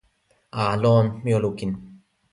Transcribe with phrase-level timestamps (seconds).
[0.61, 1.05] a, lon!
[1.23, 1.71] mi o lukin.